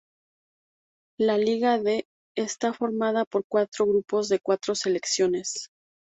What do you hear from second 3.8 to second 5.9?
grupos de cuatro selecciones.